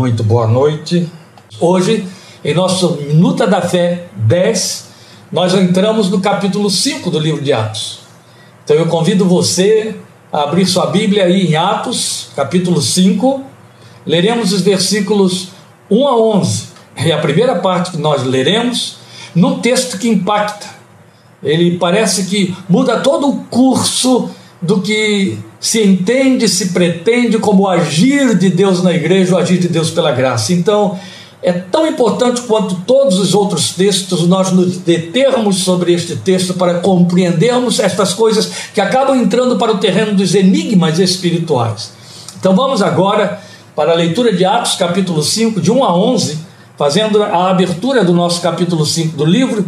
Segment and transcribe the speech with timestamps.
[0.00, 1.06] Muito boa noite.
[1.60, 2.08] Hoje,
[2.42, 4.88] em nosso Minuta da Fé 10,
[5.30, 7.98] nós entramos no capítulo 5 do livro de Atos.
[8.64, 9.94] Então eu convido você
[10.32, 13.44] a abrir sua Bíblia aí em Atos, capítulo 5.
[14.06, 15.48] Leremos os versículos
[15.90, 16.68] 1 a 11.
[16.96, 18.96] É a primeira parte que nós leremos,
[19.34, 20.66] num texto que impacta.
[21.42, 24.30] Ele parece que muda todo o curso
[24.60, 29.68] do que se entende, se pretende como agir de Deus na igreja, o agir de
[29.68, 30.52] Deus pela graça.
[30.52, 30.98] Então,
[31.42, 36.80] é tão importante quanto todos os outros textos nós nos determos sobre este texto para
[36.80, 41.92] compreendermos estas coisas que acabam entrando para o terreno dos enigmas espirituais.
[42.38, 43.40] Então vamos agora
[43.74, 46.38] para a leitura de Atos, capítulo 5, de 1 a 11,
[46.76, 49.64] fazendo a abertura do nosso capítulo 5 do livro,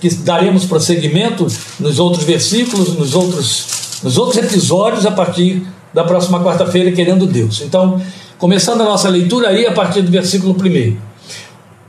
[0.00, 1.46] que daremos prosseguimento
[1.78, 7.62] nos outros versículos, nos outros nos outros episódios a partir da próxima quarta-feira, querendo Deus.
[7.62, 8.00] Então,
[8.38, 10.96] começando a nossa leitura aí a partir do versículo 1.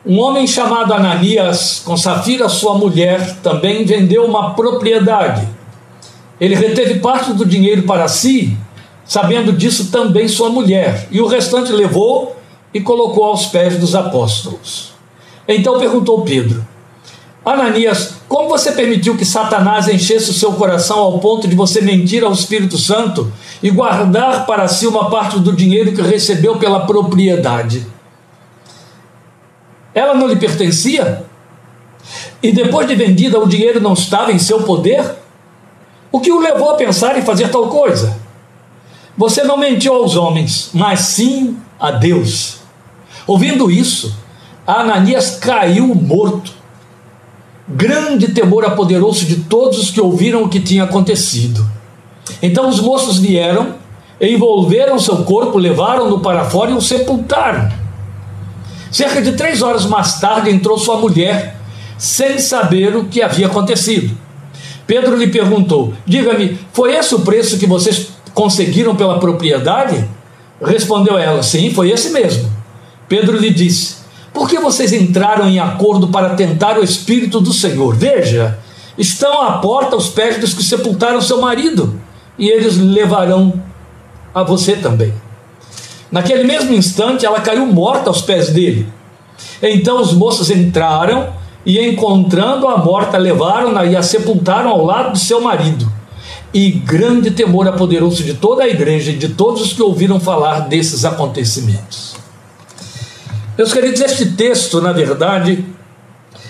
[0.04, 5.48] Um homem chamado Ananias, com Safira, sua mulher, também vendeu uma propriedade.
[6.40, 8.58] Ele reteve parte do dinheiro para si,
[9.06, 12.36] sabendo disso também sua mulher, e o restante levou
[12.74, 14.94] e colocou aos pés dos apóstolos.
[15.48, 16.66] Então perguntou Pedro:
[17.46, 22.24] Ananias, como você permitiu que Satanás enchesse o seu coração ao ponto de você mentir
[22.24, 23.30] ao Espírito Santo
[23.62, 27.86] e guardar para si uma parte do dinheiro que recebeu pela propriedade?
[29.94, 31.26] Ela não lhe pertencia?
[32.42, 35.14] E depois de vendida, o dinheiro não estava em seu poder?
[36.10, 38.18] O que o levou a pensar em fazer tal coisa?
[39.18, 42.60] Você não mentiu aos homens, mas sim a Deus.
[43.28, 44.16] Ouvindo isso,
[44.66, 46.61] Ananias caiu morto
[47.74, 51.66] Grande temor apoderou-se de todos os que ouviram o que tinha acontecido.
[52.42, 53.76] Então os moços vieram,
[54.20, 57.72] envolveram seu corpo, levaram-no para fora e o sepultaram.
[58.92, 61.56] Cerca de três horas mais tarde entrou sua mulher,
[61.98, 64.18] sem saber o que havia acontecido.
[64.86, 70.06] Pedro lhe perguntou: Diga-me, foi esse o preço que vocês conseguiram pela propriedade?
[70.62, 72.52] Respondeu ela: Sim, foi esse mesmo.
[73.08, 74.01] Pedro lhe disse:
[74.34, 77.96] por que vocês entraram em acordo para tentar o Espírito do Senhor?
[77.96, 78.60] Veja,
[78.98, 82.00] estão à porta os pés dos que sepultaram seu marido,
[82.38, 83.54] e eles levarão
[84.34, 85.14] a você também.
[86.12, 88.88] Naquele mesmo instante, ela caiu morta aos pés dele.
[89.62, 91.34] Então os moços entraram
[91.66, 95.92] e, encontrando a morta, levaram-na e a sepultaram ao lado de seu marido.
[96.54, 100.62] E grande temor apoderou-se de toda a igreja e de todos os que ouviram falar
[100.62, 102.11] desses acontecimentos.
[103.62, 105.64] Meus queridos, este texto, na verdade,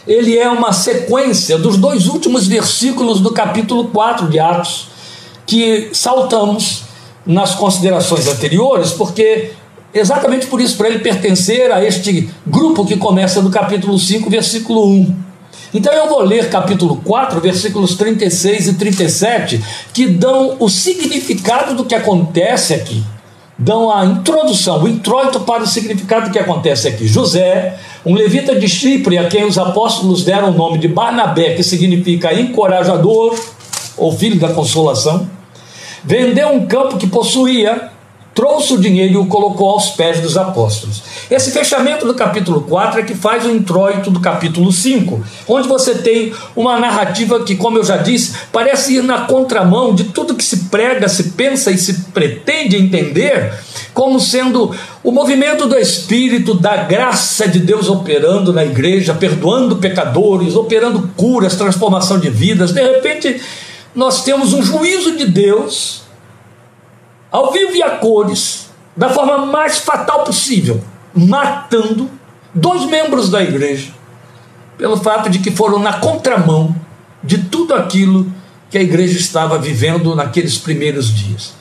[0.08, 4.88] ele é uma sequência dos dois últimos versículos do capítulo 4 de Atos,
[5.46, 6.84] que saltamos
[7.26, 9.52] nas considerações anteriores, porque
[9.94, 14.88] exatamente por isso, para ele pertencer a este grupo que começa no capítulo 5, versículo
[14.88, 15.16] 1.
[15.74, 19.62] Então eu vou ler capítulo 4, versículos 36 e 37,
[19.92, 23.04] que dão o significado do que acontece aqui
[23.62, 27.08] dão a introdução, o introito para o significado que acontece aqui.
[27.08, 31.62] José, um levita de Chipre, a quem os apóstolos deram o nome de Barnabé, que
[31.62, 33.40] significa encorajador,
[33.96, 35.30] ou filho da consolação,
[36.04, 37.92] vendeu um campo que possuía
[38.34, 41.04] trouxe o dinheiro e o colocou aos pés dos apóstolos.
[41.30, 45.96] Esse fechamento do capítulo 4 é que faz o introito do capítulo 5, onde você
[45.96, 50.44] tem uma narrativa que, como eu já disse, parece ir na contramão de tudo que
[50.44, 53.54] se prega, se pensa e se pretende entender
[53.94, 60.56] como sendo o movimento do Espírito, da graça de Deus operando na igreja, perdoando pecadores,
[60.56, 62.72] operando curas, transformação de vidas.
[62.72, 63.42] De repente,
[63.94, 66.02] nós temos um juízo de Deus
[67.32, 70.84] ao vivo e a cores, da forma mais fatal possível,
[71.14, 72.10] matando
[72.54, 73.92] dois membros da igreja,
[74.78, 76.76] pelo fato de que foram na contramão
[77.24, 78.32] de tudo aquilo
[78.70, 81.54] que a igreja estava vivendo naqueles primeiros dias.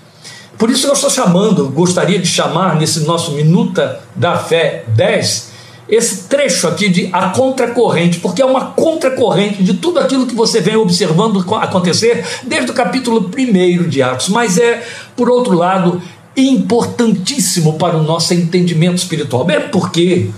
[0.58, 5.49] Por isso eu estou chamando, gostaria de chamar nesse nosso Minuta da Fé 10,
[5.90, 10.60] esse trecho aqui de a contracorrente, porque é uma contracorrente de tudo aquilo que você
[10.60, 14.82] vem observando acontecer desde o capítulo 1 de Atos, mas é,
[15.16, 16.00] por outro lado,
[16.36, 19.44] importantíssimo para o nosso entendimento espiritual.
[19.44, 20.30] Bem, porque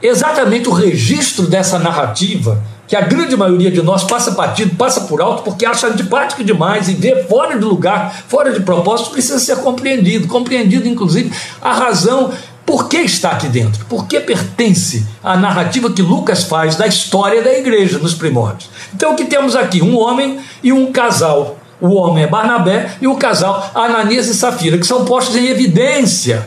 [0.00, 5.20] exatamente o registro dessa narrativa, que a grande maioria de nós passa batido, passa por
[5.20, 9.56] alto, porque acha antipático demais e vê fora de lugar, fora de propósito, precisa ser
[9.56, 10.26] compreendido.
[10.26, 12.32] Compreendido, inclusive, a razão
[12.68, 13.86] por que está aqui dentro?
[13.86, 18.68] Por que pertence à narrativa que Lucas faz da história da igreja nos primórdios?
[18.94, 19.80] Então, o que temos aqui?
[19.80, 21.56] Um homem e um casal.
[21.80, 26.46] O homem é Barnabé e o casal Ananias e Safira, que são postos em evidência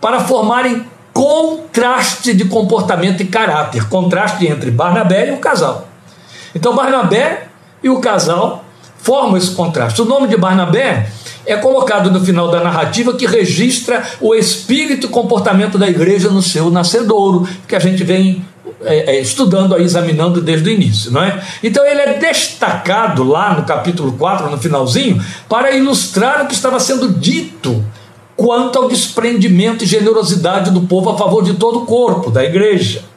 [0.00, 5.88] para formarem contraste de comportamento e caráter, contraste entre Barnabé e o casal.
[6.54, 7.48] Então Barnabé
[7.82, 8.64] e o casal
[8.96, 10.00] formam esse contraste.
[10.00, 11.10] O nome de Barnabé
[11.50, 16.42] é colocado no final da narrativa que registra o espírito e comportamento da igreja no
[16.42, 18.44] seu nascedouro, que a gente vem
[18.82, 21.42] é, é, estudando aí, examinando desde o início, não é?
[21.62, 26.80] Então ele é destacado lá no capítulo 4, no finalzinho, para ilustrar o que estava
[26.80, 27.84] sendo dito
[28.36, 33.09] quanto ao desprendimento e generosidade do povo a favor de todo o corpo da igreja.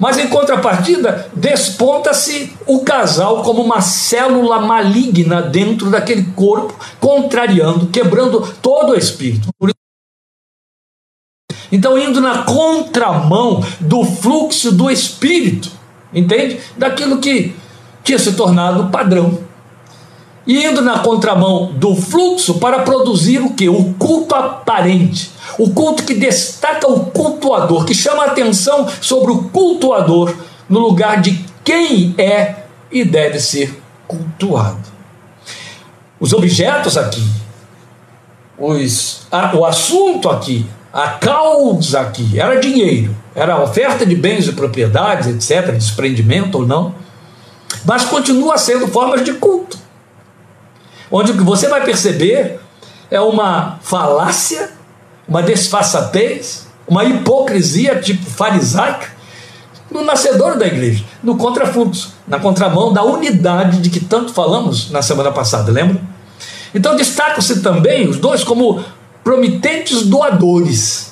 [0.00, 8.40] Mas em contrapartida, desponta-se o casal como uma célula maligna dentro daquele corpo, contrariando, quebrando
[8.62, 9.50] todo o espírito.
[11.70, 15.70] Então, indo na contramão do fluxo do espírito,
[16.14, 16.58] entende?
[16.78, 17.54] Daquilo que
[18.02, 19.38] tinha se tornado padrão.
[20.46, 23.68] E indo na contramão do fluxo para produzir o que?
[23.68, 25.30] O culto aparente
[25.60, 30.34] o culto que destaca o cultuador, que chama a atenção sobre o cultuador
[30.66, 33.78] no lugar de quem é e deve ser
[34.08, 34.80] cultuado.
[36.18, 37.22] Os objetos aqui,
[38.56, 44.52] os, a, o assunto aqui, a causa aqui era dinheiro, era oferta de bens e
[44.52, 46.94] propriedades, etc., desprendimento ou não,
[47.84, 49.76] mas continua sendo formas de culto,
[51.10, 52.58] onde o que você vai perceber
[53.10, 54.79] é uma falácia
[55.28, 59.08] uma desfaçatez, uma hipocrisia tipo farisaica
[59.90, 65.02] no nascedor da igreja, no contrafluxo, na contramão da unidade de que tanto falamos na
[65.02, 66.00] semana passada, lembra?
[66.74, 68.84] Então destacam-se também os dois como
[69.24, 71.09] promitentes doadores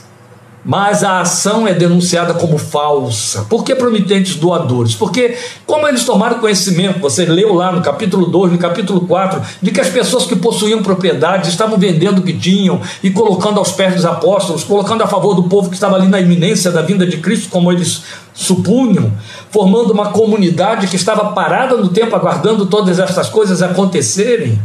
[0.69, 3.47] mas a ação é denunciada como falsa.
[3.49, 4.95] Por que promitentes doadores?
[4.95, 5.35] Porque,
[5.65, 9.81] como eles tomaram conhecimento, você leu lá no capítulo 2, no capítulo 4, de que
[9.81, 14.05] as pessoas que possuíam propriedades estavam vendendo o que tinham e colocando aos pés dos
[14.05, 17.49] apóstolos, colocando a favor do povo que estava ali na iminência da vinda de Cristo,
[17.49, 18.03] como eles
[18.35, 19.11] supunham,
[19.51, 24.61] formando uma comunidade que estava parada no tempo, aguardando todas essas coisas acontecerem.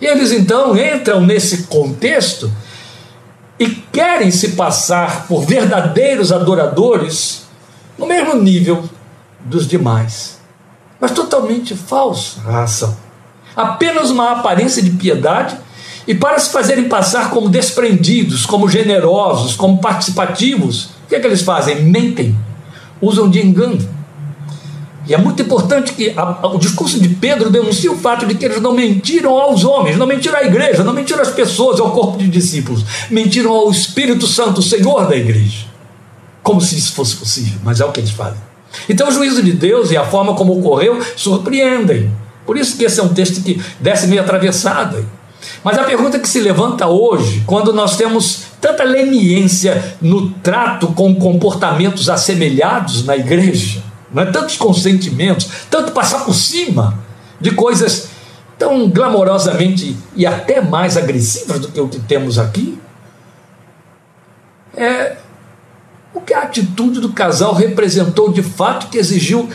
[0.00, 2.50] E eles então entram nesse contexto
[3.58, 7.46] e querem se passar por verdadeiros adoradores
[7.98, 8.88] no mesmo nível
[9.40, 10.38] dos demais.
[11.00, 12.96] Mas totalmente falsa a ação.
[13.56, 15.56] Apenas uma aparência de piedade
[16.06, 21.26] e para se fazerem passar como desprendidos, como generosos, como participativos, o que é que
[21.26, 21.82] eles fazem?
[21.82, 22.36] Mentem,
[23.00, 23.78] usam de engano
[25.08, 28.34] e é muito importante que a, a, o discurso de Pedro denuncie o fato de
[28.34, 31.92] que eles não mentiram aos homens, não mentiram à igreja, não mentiram às pessoas, ao
[31.92, 35.66] corpo de discípulos, mentiram ao Espírito Santo, o Senhor da igreja.
[36.42, 38.38] Como se isso fosse possível, mas é o que eles fazem.
[38.86, 42.12] Então o juízo de Deus e a forma como ocorreu surpreendem.
[42.44, 45.06] Por isso que esse é um texto que desce meio atravessado.
[45.64, 51.14] Mas a pergunta que se levanta hoje, quando nós temos tanta leniência no trato com
[51.14, 53.82] comportamentos assemelhados na igreja,
[54.12, 54.26] não é?
[54.26, 56.98] tantos consentimentos, tanto passar por cima
[57.40, 58.08] de coisas
[58.58, 62.78] tão glamorosamente e até mais agressivas do que o que temos aqui.
[64.76, 65.16] É
[66.12, 69.48] o que a atitude do casal representou de fato que exigiu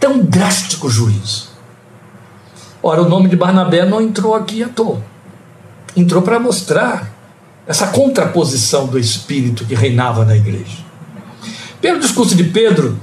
[0.00, 1.48] tão drástico juízo.
[2.82, 5.02] Ora, o nome de Barnabé não entrou aqui à toa.
[5.96, 7.12] Entrou para mostrar
[7.66, 10.78] essa contraposição do espírito que reinava na igreja.
[11.80, 12.98] Pelo discurso de Pedro,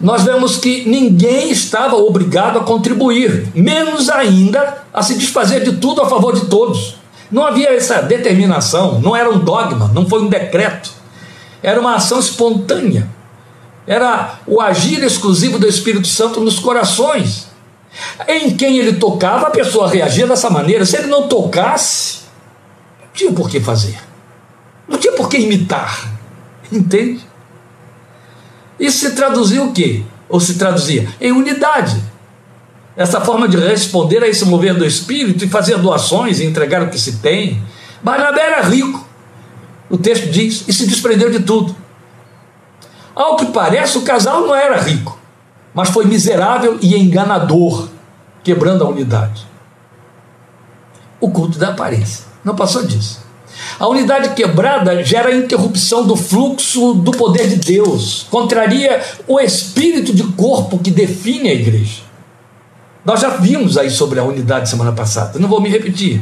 [0.00, 6.02] nós vemos que ninguém estava obrigado a contribuir, menos ainda a se desfazer de tudo
[6.02, 6.96] a favor de todos.
[7.30, 10.92] Não havia essa determinação, não era um dogma, não foi um decreto,
[11.62, 13.08] era uma ação espontânea,
[13.86, 17.48] era o agir exclusivo do Espírito Santo nos corações.
[18.28, 20.84] Em quem ele tocava, a pessoa reagia dessa maneira.
[20.84, 22.18] Se ele não tocasse,
[23.00, 23.98] não tinha por que fazer,
[24.86, 26.12] não tinha por que imitar,
[26.70, 27.24] entende?
[28.78, 30.02] Isso se traduzia o quê?
[30.28, 31.08] Ou se traduzia?
[31.20, 32.02] Em unidade.
[32.96, 36.88] Essa forma de responder a esse mover do Espírito e fazer doações e entregar o
[36.88, 37.62] que se tem.
[38.02, 39.06] Barnabé era rico,
[39.90, 41.76] o texto diz, e se desprendeu de tudo.
[43.14, 45.18] Ao que parece, o casal não era rico,
[45.74, 47.88] mas foi miserável e enganador,
[48.42, 49.46] quebrando a unidade.
[51.20, 52.26] O culto da aparência.
[52.44, 53.25] Não passou disso.
[53.78, 60.22] A unidade quebrada gera interrupção do fluxo do poder de Deus, contraria o espírito de
[60.32, 62.02] corpo que define a igreja.
[63.04, 66.20] Nós já vimos aí sobre a unidade semana passada, não vou me repetir.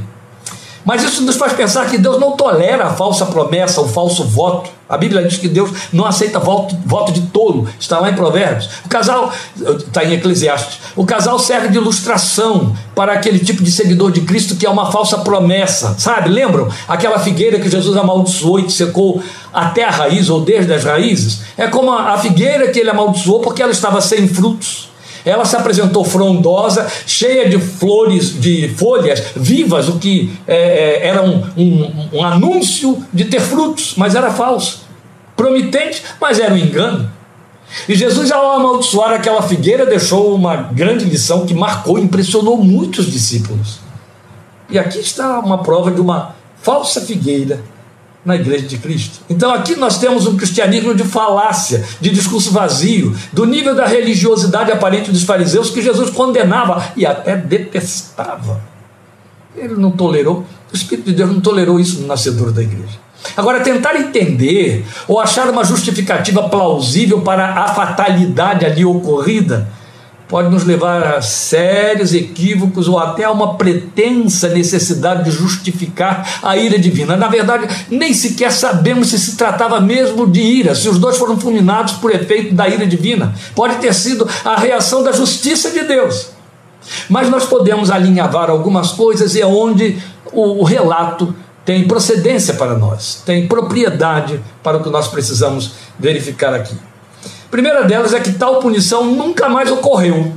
[0.84, 4.70] Mas isso nos faz pensar que Deus não tolera a falsa promessa, o falso voto.
[4.88, 7.66] A Bíblia diz que Deus não aceita voto, voto de tolo.
[7.80, 8.68] Está lá em Provérbios.
[8.84, 14.12] O casal, está em Eclesiastes, o casal serve de ilustração para aquele tipo de seguidor
[14.12, 15.96] de Cristo que é uma falsa promessa.
[15.98, 16.28] Sabe?
[16.28, 16.68] Lembram?
[16.86, 19.22] Aquela figueira que Jesus amaldiçoou e secou
[19.52, 21.40] até a raiz ou desde as raízes?
[21.56, 24.93] É como a figueira que ele amaldiçoou porque ela estava sem frutos.
[25.24, 30.56] Ela se apresentou frondosa, cheia de flores, de folhas vivas, o que é,
[31.02, 34.82] é, era um, um, um anúncio de ter frutos, mas era falso.
[35.34, 37.10] Promitente, mas era um engano.
[37.88, 43.80] E Jesus, ao amaldiçoar aquela figueira, deixou uma grande lição que marcou, impressionou muitos discípulos.
[44.68, 47.62] E aqui está uma prova de uma falsa figueira
[48.24, 49.20] na igreja de Cristo.
[49.28, 54.72] Então aqui nós temos um cristianismo de falácia, de discurso vazio, do nível da religiosidade
[54.72, 58.62] aparente dos fariseus que Jesus condenava e até detestava.
[59.56, 63.04] Ele não tolerou, o Espírito de Deus não tolerou isso no nascedor da igreja.
[63.36, 69.68] Agora, tentar entender ou achar uma justificativa plausível para a fatalidade ali ocorrida
[70.28, 76.56] pode nos levar a sérios equívocos ou até a uma pretensa necessidade de justificar a
[76.56, 77.16] ira divina.
[77.16, 81.38] Na verdade, nem sequer sabemos se se tratava mesmo de ira, se os dois foram
[81.38, 83.34] fulminados por efeito da ira divina.
[83.54, 86.28] Pode ter sido a reação da justiça de Deus.
[87.08, 89.98] Mas nós podemos alinhavar algumas coisas e é onde
[90.32, 96.52] o, o relato tem procedência para nós, tem propriedade para o que nós precisamos verificar
[96.52, 96.74] aqui
[97.54, 100.32] primeira delas é que tal punição nunca mais ocorreu.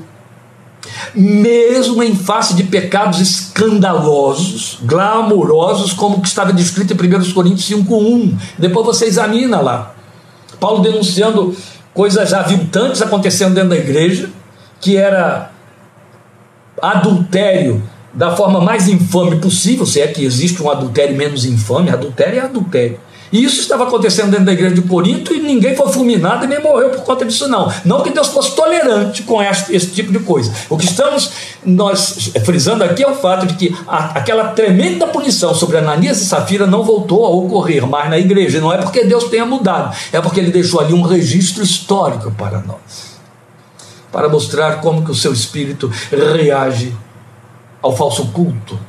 [1.15, 8.38] Mesmo em face de pecados escandalosos, glamourosos, como que estava descrito em 1 Coríntios 5,1.
[8.59, 9.95] Depois você examina lá.
[10.59, 11.57] Paulo denunciando
[11.91, 14.29] coisas aviltantes acontecendo dentro da igreja,
[14.79, 15.50] que era
[16.79, 17.81] adultério
[18.13, 22.43] da forma mais infame possível, se é que existe um adultério menos infame, adultério é
[22.43, 23.00] adultério.
[23.31, 26.62] E isso estava acontecendo dentro da igreja de Corinto e ninguém foi fulminado e nem
[26.62, 27.72] morreu por conta disso, não.
[27.84, 30.51] Não que Deus fosse tolerante com esse, esse tipo de coisa.
[30.69, 31.31] O que estamos
[31.65, 36.25] nós frisando aqui é o fato de que a, aquela tremenda punição sobre Ananias e
[36.25, 38.62] Safira não voltou a ocorrer mais na igreja.
[38.62, 42.60] Não é porque Deus tenha mudado, é porque ele deixou ali um registro histórico para
[42.60, 43.17] nós
[44.10, 46.96] para mostrar como que o seu espírito reage
[47.84, 48.79] ao falso culto,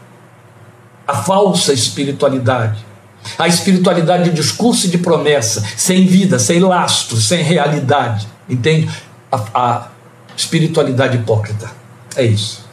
[1.07, 2.88] à falsa espiritualidade
[3.39, 8.29] a espiritualidade de discurso e de promessa, sem vida, sem lastro, sem realidade.
[8.49, 8.89] Entende?
[9.31, 9.89] A, a
[10.37, 11.71] espiritualidade hipócrita.
[12.17, 12.67] É isso.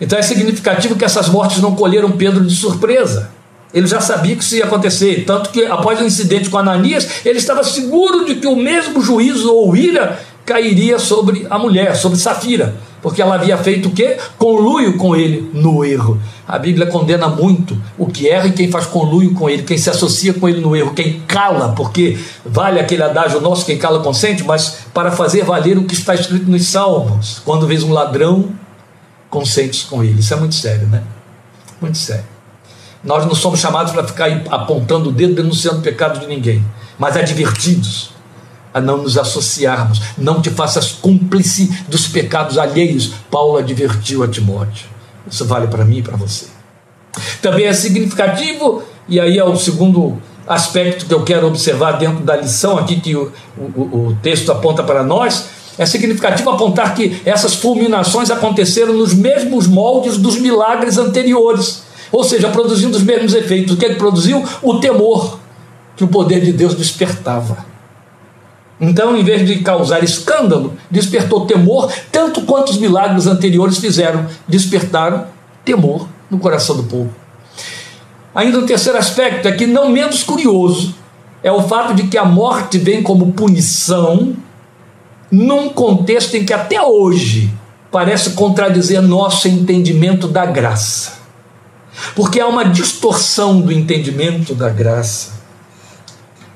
[0.00, 3.30] Então é significativo que essas mortes não colheram Pedro de surpresa.
[3.72, 5.24] Ele já sabia que isso ia acontecer.
[5.24, 9.52] Tanto que após o incidente com Ananias, ele estava seguro de que o mesmo juízo
[9.52, 14.16] ou ira cairia sobre a mulher, sobre Safira porque ela havia feito o quê?
[14.38, 16.20] Conluio com ele no erro.
[16.46, 19.90] A Bíblia condena muito o que erra e quem faz conluio com ele, quem se
[19.90, 22.16] associa com ele no erro, quem cala, porque
[22.46, 26.48] vale aquele adágio nosso, quem cala consente, mas para fazer valer o que está escrito
[26.48, 28.50] nos Salmos, quando vês um ladrão,
[29.28, 30.20] consentes com ele.
[30.20, 31.02] Isso é muito sério, né?
[31.80, 32.24] Muito sério.
[33.02, 36.64] Nós não somos chamados para ficar apontando o dedo, denunciando o pecado de ninguém,
[36.98, 38.11] mas advertidos
[38.72, 40.00] a não nos associarmos.
[40.16, 43.12] Não te faças cúmplice dos pecados alheios.
[43.30, 44.86] Paulo advertiu a Timóteo.
[45.30, 46.46] Isso vale para mim e para você.
[47.40, 52.36] Também é significativo, e aí é o segundo aspecto que eu quero observar dentro da
[52.36, 55.46] lição aqui que o, o, o texto aponta para nós.
[55.78, 62.48] É significativo apontar que essas fulminações aconteceram nos mesmos moldes dos milagres anteriores, ou seja,
[62.48, 63.74] produzindo os mesmos efeitos.
[63.74, 64.44] O que ele produziu?
[64.62, 65.38] O temor
[65.96, 67.71] que o poder de Deus despertava.
[68.84, 75.26] Então, em vez de causar escândalo, despertou temor, tanto quanto os milagres anteriores fizeram, despertaram
[75.64, 77.14] temor no coração do povo.
[78.34, 80.96] Ainda um terceiro aspecto é que, não menos curioso,
[81.44, 84.34] é o fato de que a morte vem como punição
[85.30, 87.54] num contexto em que até hoje
[87.88, 91.20] parece contradizer nosso entendimento da graça.
[92.16, 95.34] Porque há uma distorção do entendimento da graça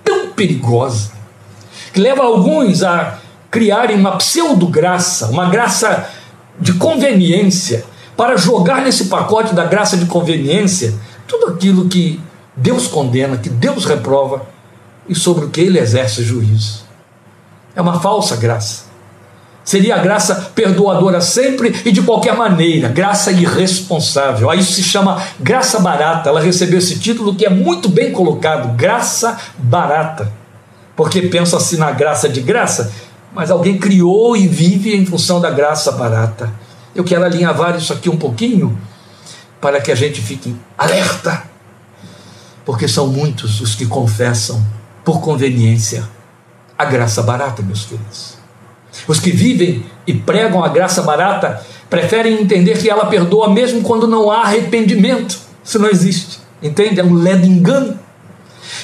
[0.03, 1.16] tão perigosa
[1.97, 6.11] que leva alguns a criarem uma pseudo-graça, uma graça
[6.61, 10.93] de conveniência, para jogar nesse pacote da graça de conveniência
[11.27, 12.21] tudo aquilo que
[12.55, 14.47] Deus condena, que Deus reprova
[15.09, 16.85] e sobre o que ele exerce juízo.
[17.75, 18.85] É uma falsa graça.
[19.65, 24.51] Seria a graça perdoadora sempre e de qualquer maneira, graça irresponsável.
[24.51, 26.29] Aí isso se chama graça barata.
[26.29, 30.31] Ela recebeu esse título que é muito bem colocado: graça barata
[30.97, 32.91] porque pensa-se na graça de graça,
[33.35, 36.51] mas alguém criou e vive em função da graça barata.
[36.95, 38.77] Eu quero alinhavar isso aqui um pouquinho,
[39.61, 41.43] para que a gente fique alerta,
[42.65, 44.65] porque são muitos os que confessam,
[45.05, 46.09] por conveniência,
[46.77, 48.37] a graça barata, meus filhos.
[49.07, 54.09] Os que vivem e pregam a graça barata preferem entender que ela perdoa mesmo quando
[54.09, 55.39] não há arrependimento.
[55.63, 56.41] Isso não existe.
[56.63, 57.01] Entende?
[57.01, 57.99] É um ledo engano.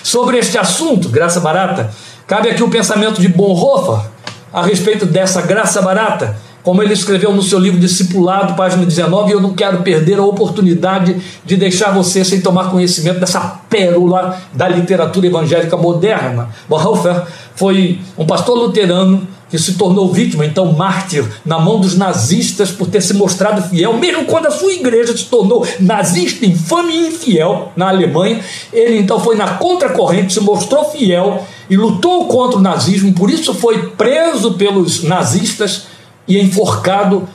[0.02, 1.90] Sobre este assunto, graça barata,
[2.26, 4.10] cabe aqui o pensamento de Bonhoeffer
[4.52, 9.34] a respeito dessa graça barata, como ele escreveu no seu livro Discipulado, página 19, e
[9.34, 14.68] eu não quero perder a oportunidade de deixar você sem tomar conhecimento dessa pérola da
[14.68, 16.50] literatura evangélica moderna.
[16.68, 17.24] Bonhoeffer
[17.56, 22.86] foi um pastor luterano que se tornou vítima, então mártir, na mão dos nazistas por
[22.86, 27.70] ter se mostrado fiel, mesmo quando a sua igreja se tornou nazista, infame e infiel
[27.76, 28.40] na Alemanha,
[28.72, 33.52] ele então foi na contracorrente, se mostrou fiel e lutou contra o nazismo, por isso
[33.52, 35.91] foi preso pelos nazistas
[36.26, 37.28] e enforcado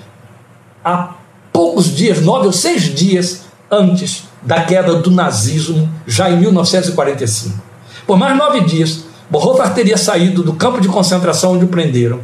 [0.83, 1.15] há
[1.51, 7.61] poucos dias, nove ou seis dias antes da queda do nazismo, já em 1945.
[8.05, 12.21] Por mais nove dias, Bonhoeffer teria saído do campo de concentração onde o prenderam,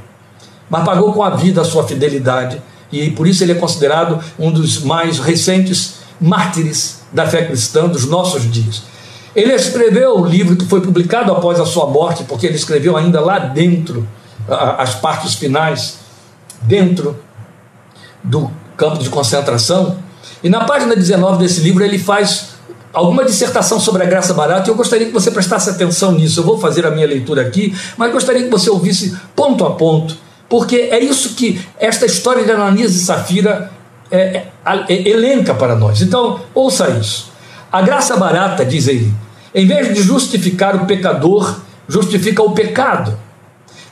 [0.69, 4.51] mas pagou com a vida a sua fidelidade e por isso ele é considerado um
[4.51, 8.83] dos mais recentes mártires da fé cristã dos nossos dias.
[9.35, 13.19] Ele escreveu o livro que foi publicado após a sua morte, porque ele escreveu ainda
[13.19, 14.07] lá dentro
[14.47, 15.97] as partes finais,
[16.63, 17.17] dentro
[18.23, 19.97] do campo de concentração.
[20.43, 22.53] E na página 19 desse livro ele faz
[22.93, 26.39] alguma dissertação sobre a graça barata e eu gostaria que você prestasse atenção nisso.
[26.39, 30.15] Eu vou fazer a minha leitura aqui, mas gostaria que você ouvisse ponto a ponto,
[30.47, 33.71] porque é isso que esta história de Ananias e Safira
[34.11, 34.47] é, é,
[34.89, 36.01] é, elenca para nós.
[36.01, 37.31] Então, ouça isso.
[37.71, 39.11] A graça barata, diz ele,
[39.55, 43.17] em vez de justificar o pecador, justifica o pecado.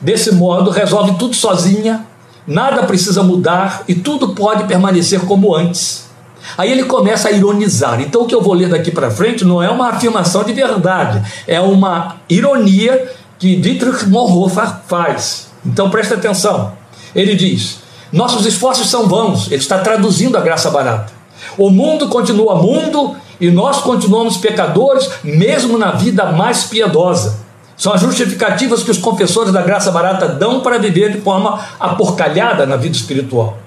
[0.00, 2.06] Desse modo, resolve tudo sozinha,
[2.46, 6.10] nada precisa mudar e tudo pode permanecer como antes.
[6.58, 8.00] Aí ele começa a ironizar.
[8.00, 11.22] Então o que eu vou ler daqui para frente não é uma afirmação de verdade,
[11.46, 15.48] é uma ironia que Dietrich Bonhoeffer faz.
[15.64, 16.72] Então presta atenção.
[17.14, 17.78] Ele diz:
[18.12, 19.46] nossos esforços são vãos.
[19.46, 21.12] Ele está traduzindo a graça barata.
[21.56, 27.41] O mundo continua mundo e nós continuamos pecadores, mesmo na vida mais piedosa.
[27.76, 32.66] São as justificativas que os confessores da graça barata dão para viver de forma aporcalhada
[32.66, 33.58] na vida espiritual.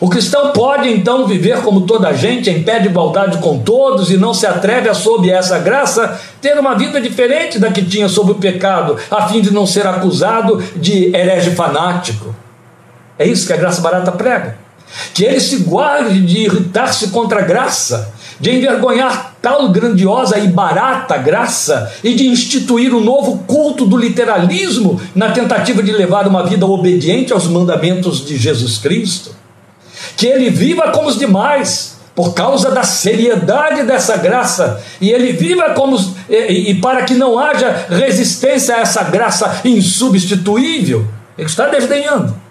[0.00, 4.10] O cristão pode então viver como toda a gente, em pé de igualdade com todos,
[4.10, 8.08] e não se atreve a, sob essa graça, ter uma vida diferente da que tinha
[8.08, 12.34] sob o pecado, a fim de não ser acusado de herege fanático.
[13.18, 14.58] É isso que a graça barata prega.
[15.12, 18.12] Que ele se guarde de irritar-se contra a graça,
[18.44, 25.00] de envergonhar tal grandiosa e barata graça e de instituir um novo culto do literalismo
[25.14, 29.34] na tentativa de levar uma vida obediente aos mandamentos de Jesus Cristo
[30.14, 35.70] que ele viva como os demais, por causa da seriedade dessa graça, e ele viva
[35.70, 41.06] como e, e para que não haja resistência a essa graça insubstituível.
[41.36, 42.43] Ele está desdenhando.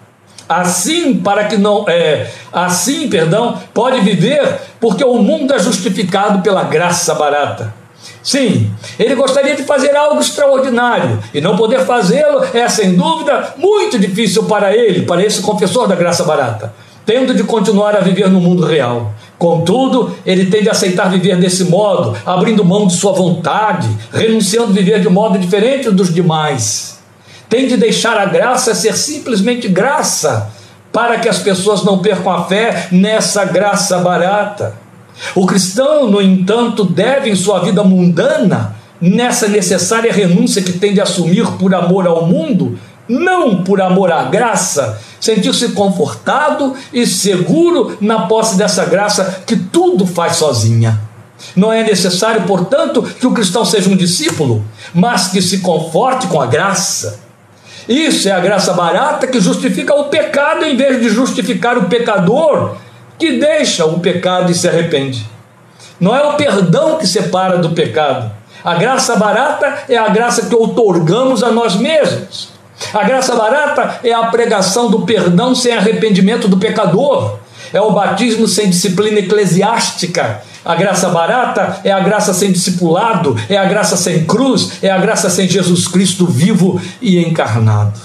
[0.48, 6.64] Assim, para que não é, assim, perdão, pode viver, porque o mundo é justificado pela
[6.64, 7.74] graça barata.
[8.22, 13.98] Sim, ele gostaria de fazer algo extraordinário e não poder fazê-lo é, sem dúvida, muito
[13.98, 16.72] difícil para ele, para esse confessor da graça barata
[17.06, 19.12] tendo de continuar a viver no mundo real.
[19.38, 24.72] Contudo, ele tem de aceitar viver desse modo, abrindo mão de sua vontade, renunciando a
[24.72, 26.98] viver de modo diferente dos demais.
[27.54, 30.50] Tem de deixar a graça ser simplesmente graça,
[30.92, 34.74] para que as pessoas não percam a fé nessa graça barata.
[35.36, 41.00] O cristão, no entanto, deve em sua vida mundana, nessa necessária renúncia que tem de
[41.00, 48.26] assumir por amor ao mundo, não por amor à graça, sentir-se confortado e seguro na
[48.26, 51.00] posse dessa graça que tudo faz sozinha.
[51.54, 56.40] Não é necessário, portanto, que o cristão seja um discípulo, mas que se conforte com
[56.40, 57.22] a graça.
[57.88, 62.76] Isso é a graça barata que justifica o pecado em vez de justificar o pecador
[63.18, 65.26] que deixa o pecado e se arrepende.
[66.00, 68.30] Não é o perdão que separa do pecado.
[68.64, 72.48] A graça barata é a graça que outorgamos a nós mesmos.
[72.92, 77.38] A graça barata é a pregação do perdão sem arrependimento do pecador.
[77.72, 80.42] É o batismo sem disciplina eclesiástica.
[80.64, 84.96] A graça barata é a graça sem discipulado, é a graça sem cruz, é a
[84.98, 88.00] graça sem Jesus Cristo vivo e encarnado.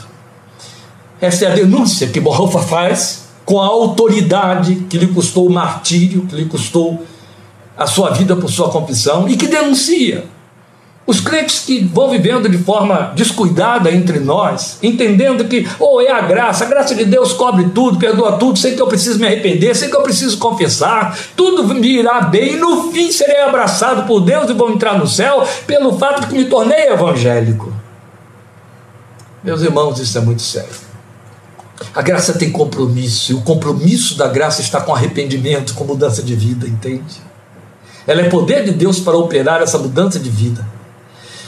[1.22, 6.26] Essa é a denúncia que Bonhoeffer faz com a autoridade que lhe custou o martírio,
[6.28, 7.06] que lhe custou
[7.78, 10.26] a sua vida por sua confissão e que denuncia
[11.10, 16.12] Os crentes que vão vivendo de forma descuidada entre nós, entendendo que, ou oh, é
[16.12, 19.26] a graça, a graça de Deus cobre tudo, perdoa tudo, sem que eu preciso me
[19.26, 24.06] arrepender, sem que eu preciso confessar, tudo me irá bem, e no fim serei abraçado
[24.06, 27.74] por Deus e vou entrar no céu pelo fato de que me tornei evangélico.
[29.44, 30.70] Meus irmãos, isso é muito sério.
[31.92, 36.36] A graça tem compromisso, e o compromisso da graça está com arrependimento, com mudança de
[36.36, 37.20] vida, entende?
[38.06, 40.78] Ela é poder de Deus para operar essa mudança de vida.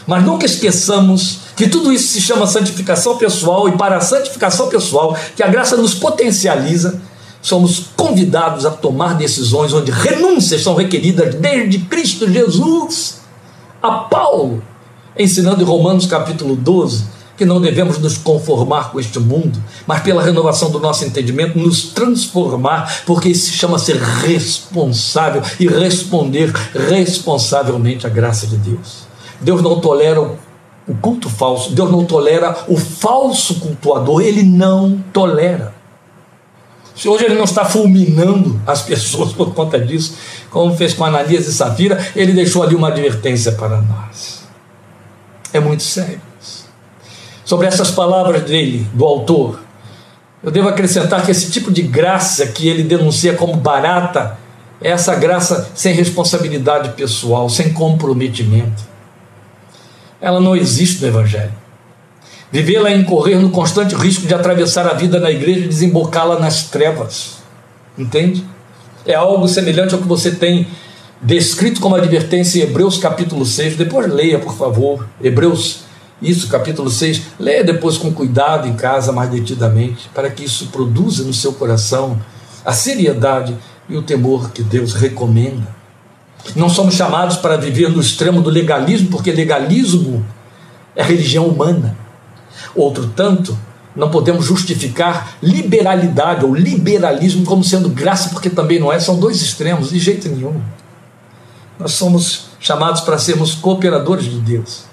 [0.07, 5.15] Mas nunca esqueçamos que tudo isso se chama santificação pessoal e para a santificação pessoal,
[5.35, 7.01] que a graça nos potencializa,
[7.41, 13.21] somos convidados a tomar decisões onde renúncias são requeridas desde Cristo Jesus
[13.81, 14.63] a Paulo,
[15.17, 20.21] ensinando em Romanos capítulo 12 que não devemos nos conformar com este mundo, mas pela
[20.21, 26.53] renovação do nosso entendimento, nos transformar, porque isso se chama ser responsável e responder
[26.87, 29.10] responsavelmente à graça de Deus.
[29.41, 35.73] Deus não tolera o culto falso, Deus não tolera o falso cultuador, ele não tolera.
[36.95, 40.15] Se hoje ele não está fulminando as pessoas por conta disso,
[40.49, 44.41] como fez com Ananias e Safira, ele deixou ali uma advertência para nós.
[45.53, 46.21] É muito sério.
[47.43, 49.59] Sobre essas palavras dele, do autor,
[50.43, 54.37] eu devo acrescentar que esse tipo de graça que ele denuncia como barata
[54.81, 58.91] é essa graça sem responsabilidade pessoal, sem comprometimento
[60.21, 61.51] ela não existe no Evangelho.
[62.51, 66.63] Vivê-la é incorrer no constante risco de atravessar a vida na igreja e desembocá-la nas
[66.63, 67.37] trevas.
[67.97, 68.45] Entende?
[69.05, 70.67] É algo semelhante ao que você tem
[71.21, 73.77] descrito como advertência em Hebreus capítulo 6.
[73.77, 75.07] Depois leia, por favor.
[75.21, 75.85] Hebreus,
[76.21, 77.21] isso, capítulo 6.
[77.39, 82.19] Leia depois com cuidado em casa, mais detidamente, para que isso produza no seu coração
[82.65, 83.57] a seriedade
[83.89, 85.80] e o temor que Deus recomenda.
[86.55, 90.25] Não somos chamados para viver no extremo do legalismo, porque legalismo
[90.95, 91.95] é religião humana.
[92.75, 93.57] Outro tanto,
[93.95, 99.41] não podemos justificar liberalidade ou liberalismo como sendo graça, porque também não é, são dois
[99.41, 100.61] extremos, de jeito nenhum.
[101.77, 104.83] Nós somos chamados para sermos cooperadores de Deus.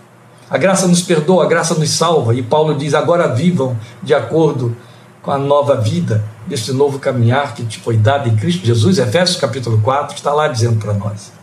[0.50, 4.74] A graça nos perdoa, a graça nos salva, e Paulo diz: agora vivam de acordo
[5.22, 8.98] com a nova vida, deste novo caminhar que te foi dado em Cristo Jesus.
[8.98, 11.37] Efésios capítulo 4 está lá dizendo para nós.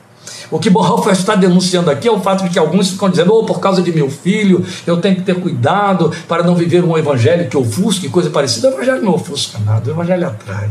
[0.52, 3.44] O que Bonhoeffer está denunciando aqui é o fato de que alguns ficam dizendo, oh,
[3.44, 7.50] por causa de meu filho, eu tenho que ter cuidado para não viver um evangelho
[7.50, 8.70] que ofusque, coisa parecida.
[8.70, 10.70] O evangelho não ofusca nada, o evangelho atrai.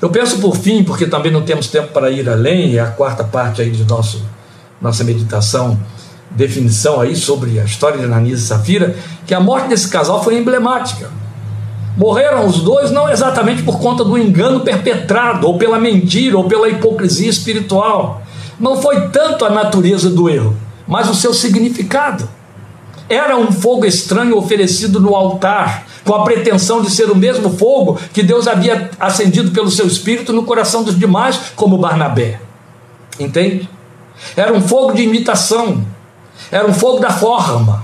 [0.00, 3.24] Eu penso por fim, porque também não temos tempo para ir além, é a quarta
[3.24, 4.22] parte aí de nosso,
[4.80, 5.78] nossa meditação,
[6.30, 8.94] definição aí sobre a história de Ananias e Safira,
[9.26, 11.08] que a morte desse casal foi emblemática.
[11.96, 16.68] Morreram os dois não exatamente por conta do engano perpetrado, ou pela mentira, ou pela
[16.68, 18.22] hipocrisia espiritual.
[18.58, 22.28] Não foi tanto a natureza do erro, mas o seu significado.
[23.08, 27.98] Era um fogo estranho oferecido no altar, com a pretensão de ser o mesmo fogo
[28.12, 32.40] que Deus havia acendido pelo seu espírito no coração dos demais, como Barnabé.
[33.20, 33.68] Entende?
[34.36, 35.84] Era um fogo de imitação,
[36.50, 37.83] era um fogo da forma,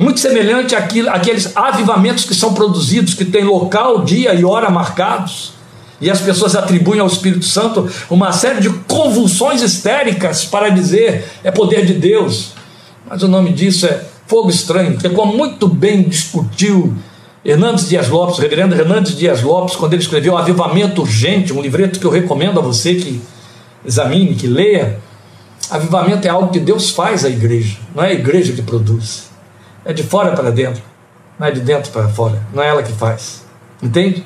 [0.00, 5.52] muito semelhante àquilo, àqueles avivamentos que são produzidos, que tem local, dia e hora marcados,
[6.00, 11.50] e as pessoas atribuem ao Espírito Santo uma série de convulsões histéricas para dizer é
[11.50, 12.52] poder de Deus.
[13.06, 16.96] Mas o nome disso é fogo estranho, que é como muito bem discutiu
[17.44, 22.00] Hernandes Dias Lopes, o reverendo Hernandes Dias Lopes, quando ele escreveu Avivamento Urgente, um livreto
[22.00, 23.20] que eu recomendo a você que
[23.84, 24.98] examine, que leia.
[25.70, 29.29] Avivamento é algo que Deus faz à igreja, não é a igreja que produz.
[29.84, 30.82] É de fora para dentro,
[31.38, 33.46] não é de dentro para fora, não é ela que faz.
[33.82, 34.24] Entende?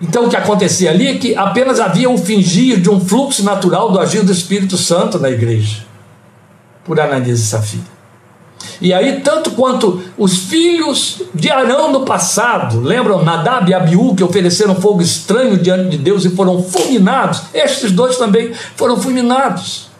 [0.00, 3.90] Então o que acontecia ali é que apenas havia um fingir de um fluxo natural
[3.90, 5.84] do agir do Espírito Santo na igreja,
[6.84, 7.94] por Ananias e Safira.
[8.80, 14.24] E aí, tanto quanto os filhos de Arão no passado, lembram Nadab e Abiú, que
[14.24, 19.93] ofereceram fogo estranho diante de Deus e foram fulminados, estes dois também foram fulminados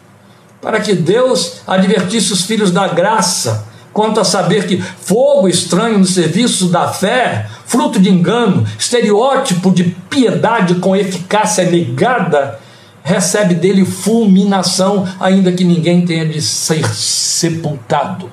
[0.65, 6.05] para que Deus advertisse os filhos da graça quanto a saber que fogo estranho no
[6.07, 12.59] serviço da fé, fruto de engano, estereótipo de piedade com eficácia negada,
[13.03, 18.31] recebe dele fulminação, ainda que ninguém tenha de ser sepultado.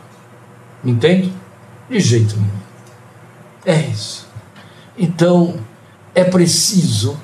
[0.83, 1.31] Entende?
[1.91, 2.49] De jeito nenhum.
[3.67, 4.27] É isso.
[4.97, 5.57] Então,
[6.15, 7.21] é preciso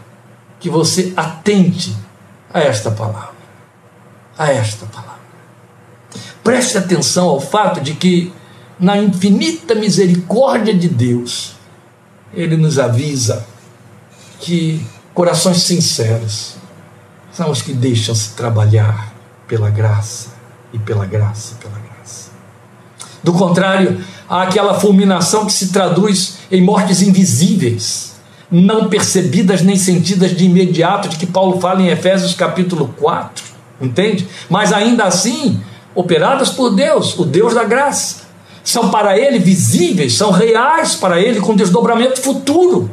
[0.61, 1.97] que você atente
[2.53, 3.38] a esta palavra
[4.39, 5.19] a esta palavra.
[6.45, 8.33] Preste atenção ao fato de que,
[8.79, 11.57] na infinita misericórdia de Deus,
[12.33, 13.45] Ele nos avisa
[14.39, 16.55] que corações sinceros
[17.33, 19.13] são os que deixam-se trabalhar
[19.47, 20.39] pela graça.
[20.71, 22.31] e pela graça, pela graça.
[23.23, 28.17] Do contrário, há aquela fulminação que se traduz em mortes invisíveis,
[28.51, 33.45] não percebidas nem sentidas de imediato, de que Paulo fala em Efésios capítulo 4,
[33.81, 34.27] entende?
[34.49, 35.61] Mas ainda assim,
[35.95, 38.29] operadas por Deus, o Deus da graça.
[38.65, 42.91] São para ele visíveis, são reais para ele, com desdobramento futuro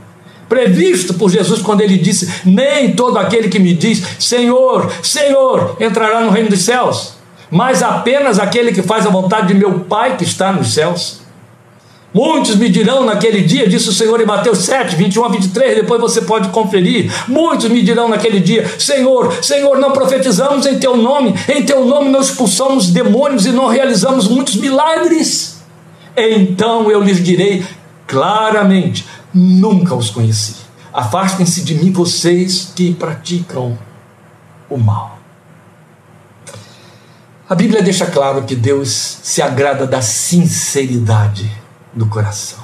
[0.48, 6.22] previsto por Jesus quando ele disse: Nem todo aquele que me diz Senhor, Senhor, entrará
[6.22, 7.14] no reino dos céus,
[7.50, 11.25] mas apenas aquele que faz a vontade de meu Pai que está nos céus.
[12.16, 16.00] Muitos me dirão naquele dia, disse o Senhor em Mateus 7, 21 a 23, depois
[16.00, 17.12] você pode conferir.
[17.28, 22.10] Muitos me dirão naquele dia: Senhor, Senhor, não profetizamos em teu nome, em teu nome
[22.10, 25.58] não expulsamos demônios e não realizamos muitos milagres.
[26.16, 27.66] Então eu lhes direi
[28.08, 30.56] claramente: nunca os conheci.
[30.94, 33.78] Afastem-se de mim, vocês que praticam
[34.70, 35.20] o mal.
[37.50, 41.65] A Bíblia deixa claro que Deus se agrada da sinceridade
[41.96, 42.60] do coração.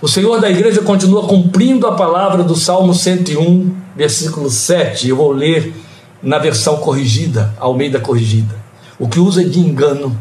[0.00, 5.08] O Senhor da igreja continua cumprindo a palavra do Salmo 101, versículo 7.
[5.08, 5.74] Eu vou ler
[6.22, 8.54] na versão corrigida, Almeida corrigida.
[8.98, 10.16] O que usa de engano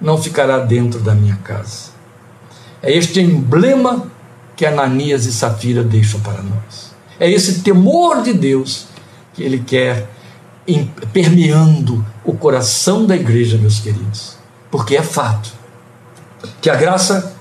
[0.00, 1.92] não ficará dentro da minha casa.
[2.82, 4.10] É este emblema
[4.56, 6.92] que Ananias e Safira deixam para nós.
[7.18, 8.86] É esse temor de Deus
[9.34, 10.08] que ele quer
[11.12, 14.36] permeando o coração da igreja, meus queridos.
[14.68, 15.61] Porque é fato
[16.60, 17.34] que a graça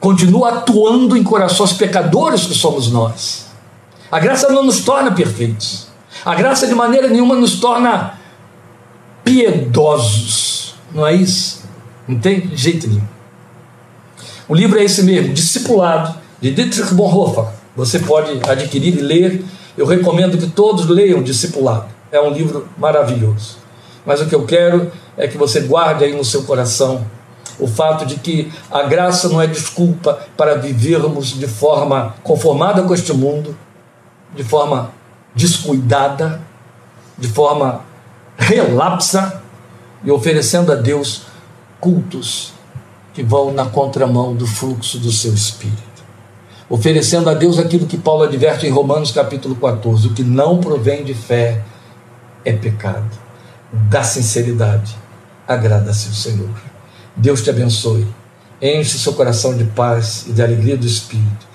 [0.00, 3.46] continua atuando em corações pecadores que somos nós.
[4.10, 5.88] A graça não nos torna perfeitos.
[6.24, 8.18] A graça de maneira nenhuma nos torna
[9.24, 10.74] piedosos.
[10.92, 11.64] Não é isso?
[12.06, 13.02] Não tem jeito nenhum.
[14.46, 17.46] O livro é esse mesmo, Discipulado, de Dietrich Bonhoeffer.
[17.74, 19.44] Você pode adquirir e ler.
[19.76, 21.86] Eu recomendo que todos leiam Discipulado.
[22.12, 23.56] É um livro maravilhoso.
[24.04, 27.04] Mas o que eu quero é que você guarde aí no seu coração
[27.58, 32.94] o fato de que a graça não é desculpa para vivermos de forma conformada com
[32.94, 33.56] este mundo,
[34.34, 34.90] de forma
[35.34, 36.40] descuidada,
[37.16, 37.80] de forma
[38.36, 39.42] relapsa
[40.02, 41.22] e oferecendo a Deus
[41.80, 42.52] cultos
[43.12, 45.82] que vão na contramão do fluxo do seu espírito.
[46.68, 51.04] Oferecendo a Deus aquilo que Paulo adverte em Romanos capítulo 14: o que não provém
[51.04, 51.62] de fé
[52.44, 53.22] é pecado.
[53.72, 54.96] Da sinceridade,
[55.46, 56.73] agrada-se o Senhor.
[57.16, 58.06] Deus te abençoe.
[58.60, 61.46] Enche seu coração de paz e de alegria do Espírito.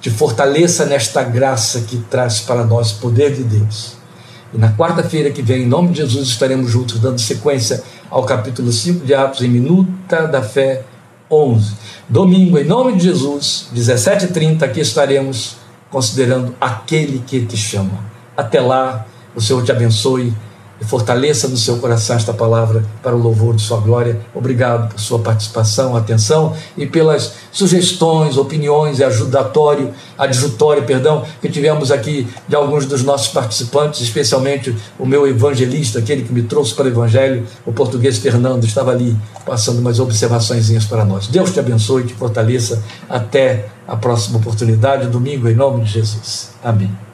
[0.00, 3.96] Te fortaleça nesta graça que traz para nós poder de Deus.
[4.52, 8.72] E na quarta-feira que vem, em nome de Jesus, estaremos juntos dando sequência ao capítulo
[8.72, 10.84] 5 de Atos, em Minuta da Fé
[11.30, 11.72] 11.
[12.08, 15.56] Domingo, em nome de Jesus, 17h30, aqui estaremos
[15.90, 17.98] considerando aquele que te chama.
[18.36, 20.32] Até lá, o Senhor te abençoe
[20.84, 24.20] fortaleça no seu coração esta palavra para o louvor de sua glória.
[24.34, 31.90] Obrigado por sua participação, atenção e pelas sugestões, opiniões e ajudatório, adjutório, perdão, que tivemos
[31.90, 36.84] aqui de alguns dos nossos participantes, especialmente o meu evangelista, aquele que me trouxe para
[36.84, 41.26] o evangelho, o português Fernando, estava ali passando umas observações para nós.
[41.26, 46.50] Deus te abençoe e te fortaleça até a próxima oportunidade, domingo, em nome de Jesus.
[46.62, 47.07] Amém.